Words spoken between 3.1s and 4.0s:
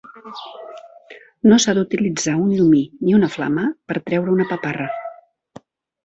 una flama per